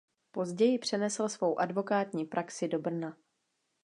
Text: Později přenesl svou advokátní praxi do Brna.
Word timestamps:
Později 0.31 0.79
přenesl 0.79 1.29
svou 1.29 1.59
advokátní 1.59 2.25
praxi 2.25 2.67
do 2.67 2.79
Brna. 2.79 3.17